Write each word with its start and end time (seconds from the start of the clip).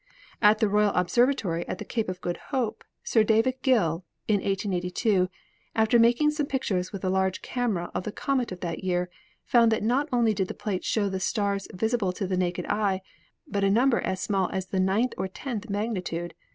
At 0.41 0.57
the 0.57 0.67
Royal 0.67 0.89
Observatory 0.95 1.63
at 1.67 1.77
the 1.77 1.85
Cape 1.85 2.09
of 2.09 2.21
Good 2.21 2.37
Hope 2.49 2.83
Sir 3.03 3.23
David 3.23 3.61
Gill, 3.61 4.03
in 4.27 4.37
1882, 4.37 5.29
after 5.75 5.99
making 5.99 6.31
some 6.31 6.47
pictures 6.47 6.91
with 6.91 7.05
a 7.05 7.09
large! 7.11 7.43
camera 7.43 7.91
of 7.93 8.01
the 8.03 8.11
comet 8.11 8.51
of 8.51 8.61
that 8.61 8.83
year, 8.83 9.11
found 9.45 9.71
that 9.71 9.83
not 9.83 10.09
only 10.11 10.33
did 10.33 10.47
the 10.47 10.55
plate 10.55 10.83
show 10.83 11.07
the 11.07 11.19
stars 11.19 11.67
visible 11.71 12.11
to 12.13 12.25
the 12.25 12.35
naked 12.35 12.65
eye, 12.67 13.03
but 13.47 13.63
a 13.63 13.69
number 13.69 13.99
as 14.01 14.19
small 14.19 14.49
as 14.49 14.65
the 14.69 14.79
ninth 14.79 15.13
or 15.19 15.27
tenth 15.27 15.69
magnitude. 15.69 16.33